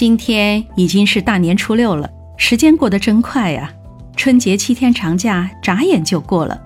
[0.00, 2.08] 今天已经是大年初六了，
[2.38, 3.70] 时间过得真快呀！
[4.16, 6.58] 春节七天长假眨眼就过了。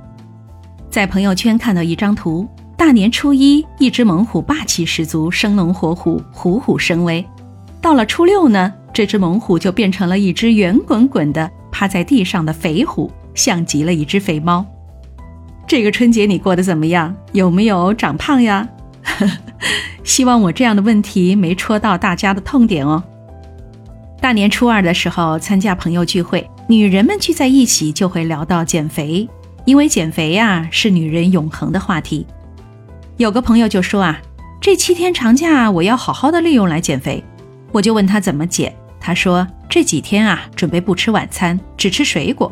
[0.89, 7.27] 在朋友圈看到一张图，大年初一，一只猛虎霸气十足，生龙活虎，虎虎生威。
[7.81, 14.65] 到了初六呢，这只猛虎就变成了一只圆滚滚的趴在地上的肥虎，像极了一只肥猫。
[15.67, 17.13] 这个春节你过得怎么样？
[17.33, 18.69] 有没有长胖呀？
[20.05, 23.03] 希望我这样的问题没戳到大家的痛点哦。
[24.25, 29.29] 大年初二的时候参加朋友聚会，女人们聚在一起就会聊到减肥，
[29.67, 32.27] 因为减肥呀是女人永恒的话题。
[33.19, 34.19] 有个朋友就说啊，
[34.63, 37.23] 这七天长假我要好好的利用来减肥。
[37.71, 42.51] 我就问他怎么减，他说这几天啊准备不吃晚餐，只吃水果。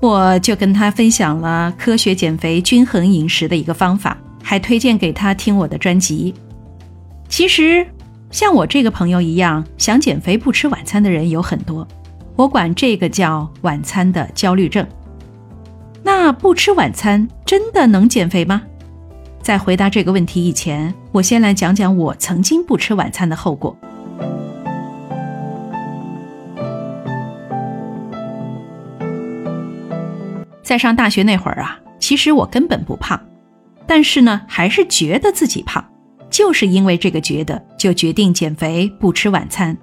[0.00, 6.32] 我就跟他分享了科学减肥、均衡饮食的一个方法，还推荐给他听我的专辑。
[7.28, 7.84] 其实。
[8.30, 11.86] 像我这个朋友一样想减肥不吃晚餐的人有很多，
[12.34, 14.86] 我管这个叫晚餐的焦虑症。
[16.02, 18.62] 那不吃晚餐真的能减肥吗？
[19.40, 23.76] 在回答这个问题以前，我先来讲讲我曾经不吃晚餐的后果。
[30.62, 33.20] 在上大学那会儿啊，其实我根本不胖，
[33.86, 35.84] 但是呢，还是觉得自己胖。
[36.30, 39.76] 就是因为这个觉得，就决定减肥不吃晚餐，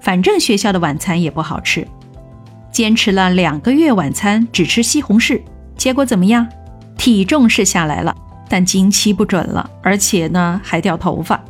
[0.00, 1.86] 反正学校的晚餐也不好吃。
[2.70, 5.40] 坚持了两个月，晚餐只吃西红柿，
[5.76, 6.46] 结果怎么样？
[6.96, 8.14] 体重是下来了，
[8.48, 11.42] 但经期不准了，而且呢还掉头发，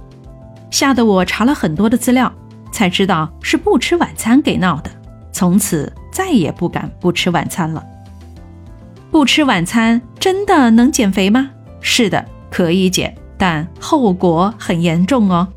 [0.70, 2.32] 吓得我查了很多的资料，
[2.72, 4.90] 才知道是不吃晚餐给闹的。
[5.30, 7.84] 从此再也不敢不吃晚餐了。
[9.10, 11.50] 不吃晚餐真的能减肥吗？
[11.80, 13.14] 是的，可以减。
[13.42, 15.48] 但后果很严重哦。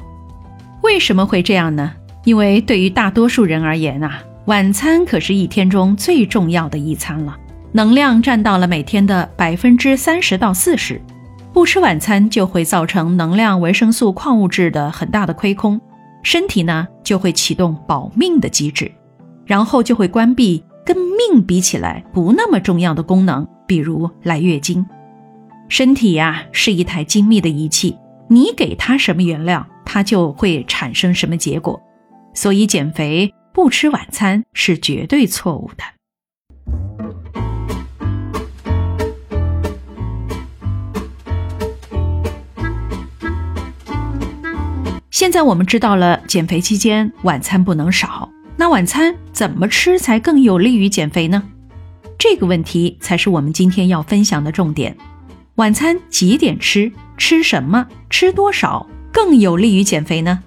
[0.81, 1.93] 为什么会这样呢？
[2.23, 7.37] 因为对于大多数人而言啊，晚餐可是一天中最重要的一餐了，
[7.73, 10.99] 能量占到了每天的百分之三十到四十。
[11.53, 15.79] 不吃晚餐就会造成能量、维生素、矿物质的很大的亏空，
[16.23, 18.91] 身体呢就会启动保命的机制，
[19.45, 24.83] 然后就会关闭跟命比起来不那么重要的功能，比如来月经。
[25.67, 27.97] 身体呀是一台精密的仪器，
[28.29, 31.81] 你给它什么原料，它就会产生什么结果。
[32.33, 35.83] 所以减肥不吃晚餐是绝对错误的。
[45.09, 48.29] 现在我们知道了，减肥期间晚餐不能少。
[48.57, 51.41] 那晚餐怎么吃才更有利于减肥呢？
[52.19, 54.95] 这个问题才是我们今天要分享的重点。
[55.55, 56.91] 晚餐几点吃？
[57.17, 57.87] 吃什么？
[58.09, 60.43] 吃多少更有利于减肥呢？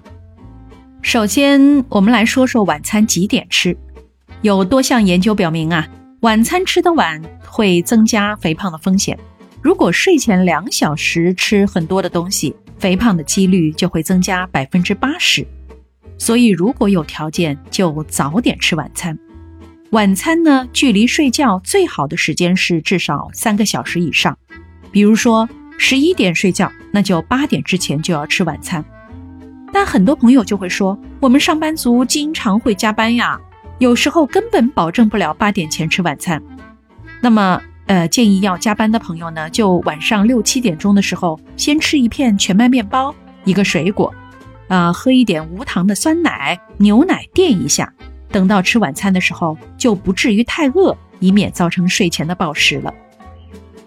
[1.01, 3.75] 首先，我们来说说晚餐几点吃。
[4.43, 5.87] 有多项研究表明啊，
[6.19, 9.17] 晚餐吃的晚会增加肥胖的风险。
[9.63, 15.43] 如果睡前两小时吃很多的东西，肥胖的几率就会增加百分之八十。
[16.19, 19.17] 所以，如果有条件，就早点吃晚餐。
[19.89, 24.37] 晚餐呢，距离睡觉最好的时间是至少三个小时以上。
[24.91, 28.83] 比如说十一点睡觉，那就八点之前就要吃晚餐。
[29.71, 33.39] 但很多朋友就会说，我们上班族经常会加班呀，
[33.77, 36.41] 有时候根本保证不了八点前吃晚餐。
[37.21, 43.13] 那么，呃，建议要加班的朋友呢，就晚上六七点钟的时候，先吃一片全麦面包，
[43.43, 44.11] 一个水果，
[44.69, 47.93] 啊，喝一点无糖的酸奶、牛奶垫一下，
[48.31, 52.93] 等到吃晚餐的时候，就不至于太饿，以免造成睡前的暴食了。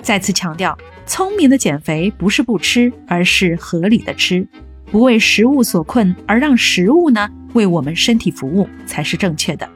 [0.02, 0.76] 再次强调。
[1.04, 4.46] 聪明的减肥不是不吃，而是合理的吃，
[4.90, 9.68] 不为食物所困，而让食物呢为我们身体服务才是正确的。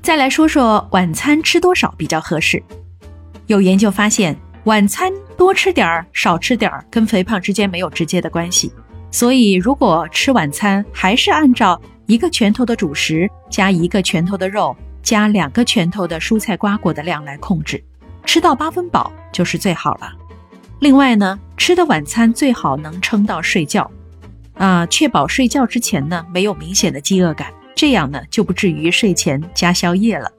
[0.00, 2.62] 再来说说晚餐吃多少比较合适。
[3.48, 8.72] 有研究发现，晚餐多吃点儿、少吃点儿跟肥胖之间没有直接的关系，
[9.12, 11.80] 所以如果吃晚餐还是按照。
[12.06, 17.82] 一个拳头的主食加一个拳头的肉加两个拳头的蔬菜瓜果的量来控制，
[18.26, 20.12] 吃到八分饱就是最好了。
[20.80, 23.88] 另外呢，吃的晚餐最好能撑到睡觉，
[24.54, 30.30] 啊，确保睡觉之前呢没有明显的饥饿感，这样呢就不至于睡前加宵夜了。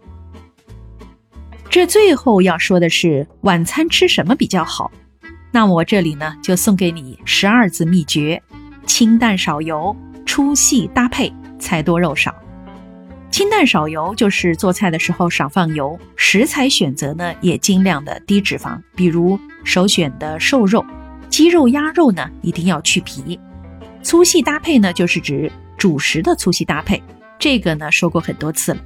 [1.69, 4.91] 这最后要说的是晚餐吃什么比较好，
[5.49, 8.43] 那我这里呢就送给你十二字秘诀：
[8.85, 9.95] 清淡少油，
[10.25, 11.33] 粗细搭配。
[11.59, 12.35] 菜多肉少，
[13.31, 20.85] 清淡少油就是做菜的时候少放油，食材选择呢也尽量的低脂肪，比如首选的瘦肉，
[21.29, 23.39] 鸡肉、鸭肉呢一定要去皮。
[24.01, 27.01] 粗细搭配呢就是指主食的粗细搭配，
[27.39, 28.81] 这个呢说过很多次了。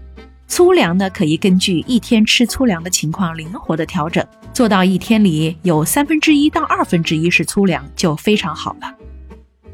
[0.47, 4.23] 粗粮呢可以根据一天吃粗粮的情况灵活的调整，
[4.53, 8.93] 做到一天里有三分之一到二分之一是粗粮就非常好了。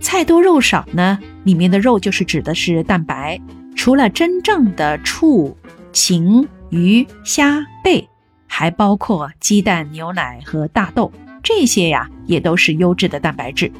[0.03, 3.39] 菜多肉少呢，里面的肉就是指的是蛋白。
[3.73, 5.57] 除了真正的畜、
[5.93, 8.07] 禽、鱼、虾、贝，
[8.45, 11.11] 还包括鸡蛋、牛奶和大豆，
[11.41, 13.71] 这些呀也都是优质的蛋白质。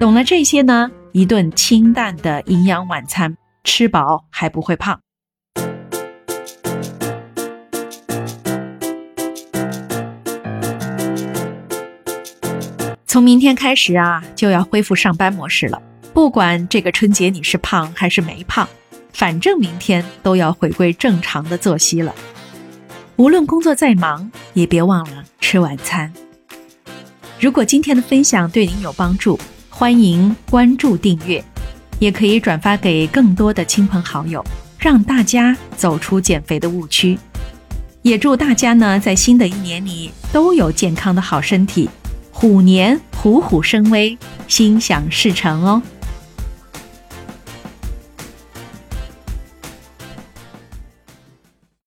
[0.00, 4.98] 懂了这些呢，一顿清淡的营养晚餐，吃饱还不会胖。
[13.12, 15.82] 从明天开始啊，就要恢复上班模式了。
[16.14, 18.66] 不管这个春节你是胖还是没胖。
[19.12, 22.14] 反正明天都要回归正常的作息了，
[23.16, 26.10] 无论工作再忙，也别忘了吃晚餐。
[27.38, 29.38] 如果今天的分享对您有帮助，
[29.68, 31.44] 欢迎关注订阅，
[31.98, 34.42] 也可以转发给更多的亲朋好友，
[34.78, 37.18] 让大家走出减肥的误区。
[38.00, 41.90] 也祝大家呢，在新的一年里都有健康的好身体，
[42.42, 44.18] 虎年虎虎生威，
[44.48, 45.80] 心想事成哦。